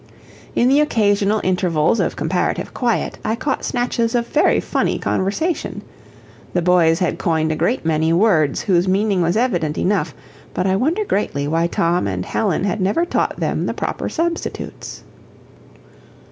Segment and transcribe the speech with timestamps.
[0.55, 5.83] In the occasional intervals of comparative quiet I caught snatches of very funny conversation.
[6.53, 10.15] The boys had coined a great many words whose meaning was evident enough
[10.55, 15.03] but I wonder greatly why Tom and Helen had never taught them the proper substitutes.